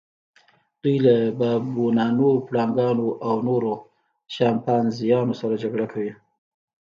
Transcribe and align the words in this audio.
دوی 0.81 0.97
له 1.05 1.15
بابونانو، 1.39 2.29
پړانګانو 2.47 3.07
او 3.27 3.35
نورو 3.47 3.73
شامپانزیانو 4.35 5.33
سره 5.41 5.55
جګړه 5.63 5.85
کوي. 5.93 6.13